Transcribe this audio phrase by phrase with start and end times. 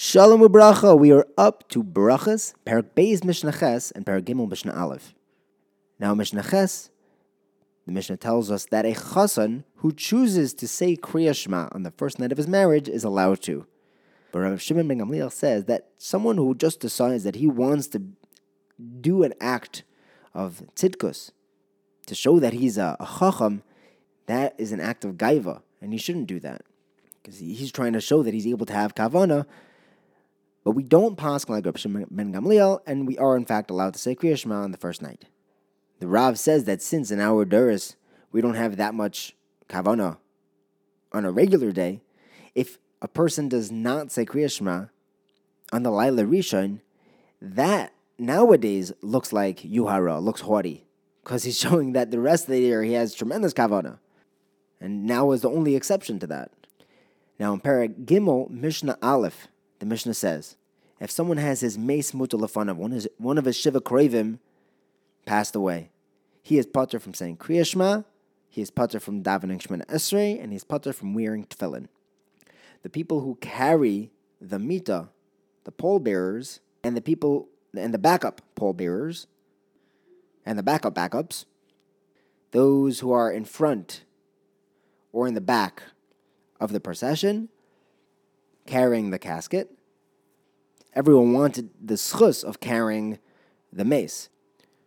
[0.00, 0.96] Shalom ubracha.
[0.96, 5.12] We are up to brachas, Perak Beis Mishnah Ches, and Perak Gimel Mishnah Aleph.
[5.98, 6.90] Now Mishnah Ches,
[7.84, 11.90] the Mishnah tells us that a chassan who chooses to say Kriya Shema on the
[11.90, 13.66] first night of his marriage is allowed to.
[14.30, 18.02] But Rav Shimon ben Gamliel says that someone who just decides that he wants to
[19.00, 19.82] do an act
[20.32, 21.32] of tzidkus
[22.06, 23.64] to show that he's a, a chacham,
[24.26, 26.62] that is an act of gaiva, and he shouldn't do that
[27.20, 29.44] because he's trying to show that he's able to have kavana
[30.68, 33.98] but we don't pass like Rabbi Ben Gamliel, and we are in fact allowed to
[33.98, 35.24] say Kriya Shema on the first night.
[35.98, 37.96] The Rav says that since in our Duras
[38.32, 39.34] we don't have that much
[39.70, 40.18] kavana
[41.10, 42.02] on a regular day,
[42.54, 44.88] if a person does not say Kriya Shema
[45.72, 46.80] on the Laila Rishon,
[47.40, 50.84] that nowadays looks like Yuhara, looks haughty,
[51.24, 54.00] because he's showing that the rest of the year he has tremendous kavana.
[54.82, 56.52] And now is the only exception to that.
[57.38, 59.48] Now in Parak Gimel, Mishnah Aleph,
[59.78, 60.56] the Mishnah says,
[61.00, 64.38] if someone has his mace mutalafanav, one, one of his shiva kravim
[65.26, 65.90] passed away,
[66.42, 68.02] he is putter from saying Kriya Shema,
[68.48, 71.86] he is putter from davening Shemona Esrei, and he is putter from wearing tefillin.
[72.82, 75.10] The people who carry the mita,
[75.64, 79.26] the pole bearers, and the people and the backup pole bearers,
[80.46, 81.44] and the backup backups,
[82.52, 84.04] those who are in front
[85.12, 85.82] or in the back
[86.58, 87.50] of the procession,
[88.68, 89.72] carrying the casket.
[90.94, 93.18] Everyone wanted the schus of carrying
[93.72, 94.28] the mace.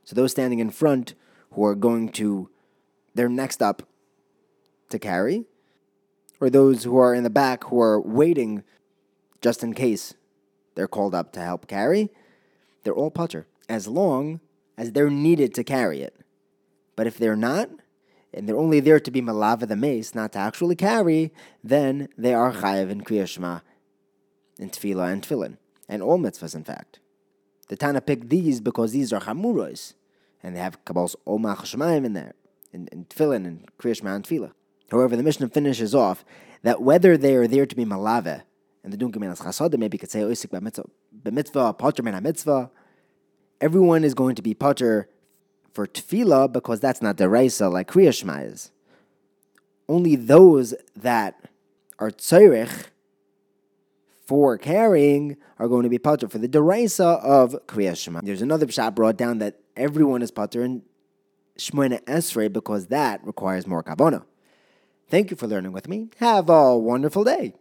[0.03, 1.15] So those standing in front
[1.53, 2.49] who are going to,
[3.15, 3.83] they're next up
[4.89, 5.45] to carry,
[6.39, 8.63] or those who are in the back who are waiting
[9.41, 10.13] just in case
[10.75, 12.09] they're called up to help carry,
[12.83, 14.41] they're all putter, as long
[14.77, 16.15] as they're needed to carry it.
[16.95, 17.69] But if they're not,
[18.33, 22.33] and they're only there to be malava the mace, not to actually carry, then they
[22.33, 23.61] are chayav in kriyashma
[24.61, 25.57] in tefillah and tefillin,
[25.89, 26.99] and all mitzvahs, in fact.
[27.67, 29.93] The Tana picked these because these are chamuros,
[30.43, 32.35] and they have kabbal's omach shemaim in there,
[32.71, 34.51] in, in tefillin and kriyashma and tefillah.
[34.91, 36.23] However, the Mishnah finishes off
[36.63, 38.43] that whether they are there to be malave,
[38.83, 42.69] and the dunkim as chasadim, maybe could say oisik b'mitzvah, potter min mitzvah,
[43.59, 45.09] everyone is going to be potter
[45.73, 48.71] for tefillah because that's not the raisa like kriyashma is.
[49.87, 51.49] Only those that
[51.99, 52.87] are tzorich
[54.31, 58.21] for carrying are going to be pater for the deraisa of Kriya Shema.
[58.23, 60.83] There's another pshat brought down that everyone is pater in
[61.57, 64.23] Shemona Esrei because that requires more kabona.
[65.09, 66.11] Thank you for learning with me.
[66.19, 67.55] Have a wonderful day.